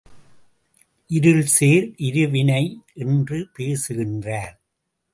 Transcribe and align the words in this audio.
இருள் 1.09 1.45
சேர் 1.45 1.87
இருவினை 1.99 2.63
என்று 2.93 3.47
பேசுகின்றார். 3.53 4.55